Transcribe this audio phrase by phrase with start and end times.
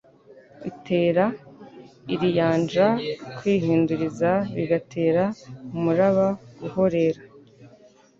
[0.71, 1.25] itera
[2.13, 2.87] iriyanja
[3.37, 5.23] kwihinduriza bigatera
[5.75, 6.27] umuraba
[6.59, 7.21] guhorera.